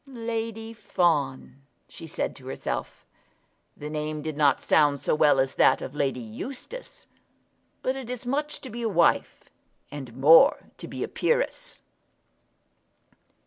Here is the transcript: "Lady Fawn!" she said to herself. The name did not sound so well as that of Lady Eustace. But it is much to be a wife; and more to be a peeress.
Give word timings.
"Lady 0.07 0.73
Fawn!" 0.73 1.61
she 1.87 2.07
said 2.07 2.35
to 2.35 2.47
herself. 2.47 3.05
The 3.77 3.87
name 3.87 4.23
did 4.23 4.35
not 4.35 4.59
sound 4.59 4.99
so 4.99 5.13
well 5.13 5.39
as 5.39 5.53
that 5.53 5.79
of 5.79 5.93
Lady 5.93 6.19
Eustace. 6.19 7.05
But 7.83 7.95
it 7.95 8.09
is 8.09 8.25
much 8.25 8.61
to 8.61 8.71
be 8.71 8.81
a 8.81 8.89
wife; 8.89 9.51
and 9.91 10.17
more 10.17 10.71
to 10.77 10.87
be 10.87 11.03
a 11.03 11.07
peeress. 11.07 11.83